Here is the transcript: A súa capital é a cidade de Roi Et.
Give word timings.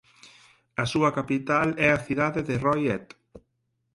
A 0.83 0.85
súa 0.91 1.11
capital 1.17 1.67
é 1.85 1.87
a 1.91 2.01
cidade 2.05 2.41
de 2.47 2.55
Roi 2.63 2.81
Et. 2.97 3.05